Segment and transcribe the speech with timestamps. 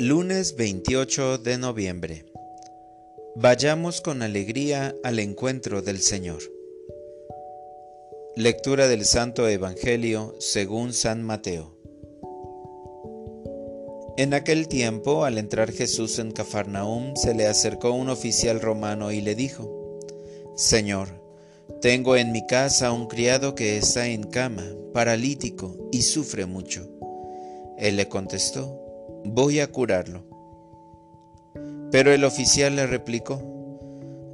[0.00, 2.24] Lunes 28 de noviembre.
[3.34, 6.40] Vayamos con alegría al encuentro del Señor.
[8.36, 11.74] Lectura del Santo Evangelio según San Mateo.
[14.16, 19.20] En aquel tiempo, al entrar Jesús en Cafarnaúm, se le acercó un oficial romano y
[19.20, 19.98] le dijo,
[20.54, 21.08] Señor,
[21.80, 26.88] tengo en mi casa un criado que está en cama, paralítico, y sufre mucho.
[27.78, 28.87] Él le contestó,
[29.24, 30.24] voy a curarlo.
[31.90, 33.42] Pero el oficial le replicó,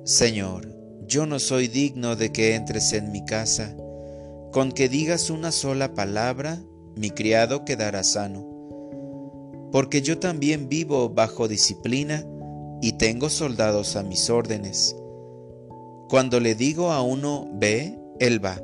[0.05, 0.69] Señor,
[1.07, 3.77] yo no soy digno de que entres en mi casa.
[4.53, 6.63] Con que digas una sola palabra,
[6.97, 8.49] mi criado quedará sano.
[9.73, 12.25] Porque yo también vivo bajo disciplina
[12.81, 14.97] y tengo soldados a mis órdenes.
[16.09, 18.61] Cuando le digo a uno, ve, él va.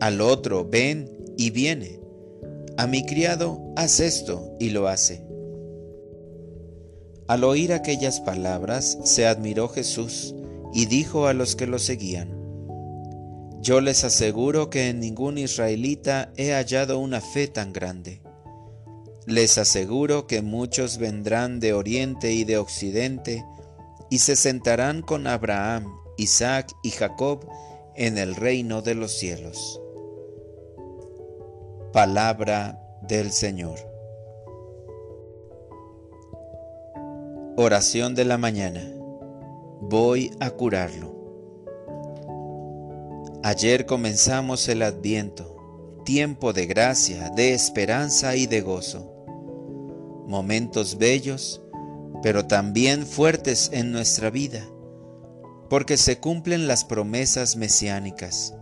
[0.00, 2.00] Al otro, ven, y viene.
[2.76, 5.29] A mi criado, haz esto, y lo hace.
[7.30, 10.34] Al oír aquellas palabras, se admiró Jesús
[10.74, 12.28] y dijo a los que lo seguían,
[13.60, 18.20] Yo les aseguro que en ningún israelita he hallado una fe tan grande.
[19.26, 23.44] Les aseguro que muchos vendrán de oriente y de occidente
[24.10, 25.86] y se sentarán con Abraham,
[26.16, 27.46] Isaac y Jacob
[27.94, 29.80] en el reino de los cielos.
[31.92, 33.89] Palabra del Señor.
[37.62, 38.80] Oración de la mañana.
[39.82, 41.14] Voy a curarlo.
[43.42, 49.12] Ayer comenzamos el adviento, tiempo de gracia, de esperanza y de gozo.
[50.26, 51.60] Momentos bellos,
[52.22, 54.66] pero también fuertes en nuestra vida,
[55.68, 58.54] porque se cumplen las promesas mesiánicas.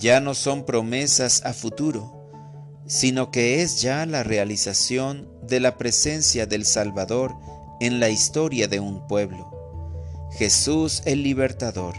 [0.00, 6.46] Ya no son promesas a futuro, sino que es ya la realización de la presencia
[6.46, 7.34] del Salvador
[7.82, 9.50] en la historia de un pueblo.
[10.38, 11.96] Jesús el libertador,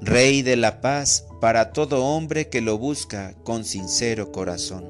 [0.00, 4.86] Rey de la paz para todo hombre que lo busca con sincero corazón.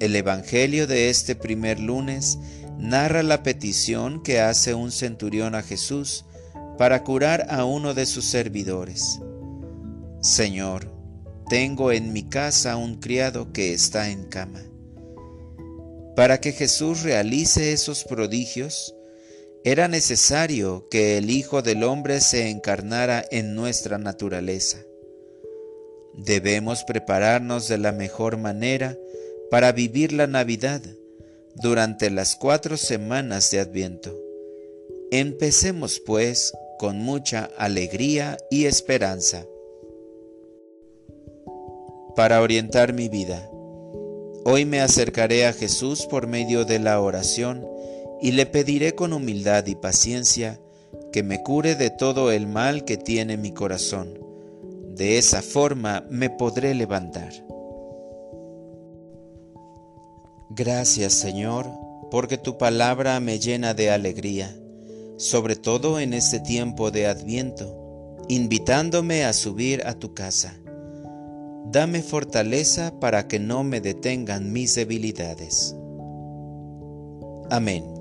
[0.00, 2.40] El Evangelio de este primer lunes
[2.78, 6.24] narra la petición que hace un centurión a Jesús
[6.78, 9.20] para curar a uno de sus servidores.
[10.20, 10.92] Señor,
[11.48, 14.62] tengo en mi casa un criado que está en cama
[16.18, 18.92] para que Jesús realice esos prodigios,
[19.62, 24.78] era necesario que el Hijo del Hombre se encarnara en nuestra naturaleza.
[26.14, 28.98] Debemos prepararnos de la mejor manera
[29.48, 30.82] para vivir la Navidad
[31.54, 34.12] durante las cuatro semanas de Adviento.
[35.12, 39.46] Empecemos pues con mucha alegría y esperanza.
[42.16, 43.48] Para orientar mi vida,
[44.50, 47.68] Hoy me acercaré a Jesús por medio de la oración
[48.22, 50.58] y le pediré con humildad y paciencia
[51.12, 54.18] que me cure de todo el mal que tiene mi corazón.
[54.96, 57.30] De esa forma me podré levantar.
[60.48, 61.66] Gracias Señor,
[62.10, 64.58] porque tu palabra me llena de alegría,
[65.18, 70.58] sobre todo en este tiempo de adviento, invitándome a subir a tu casa.
[71.70, 75.76] Dame fortaleza para que no me detengan mis debilidades.
[77.50, 77.97] Amén.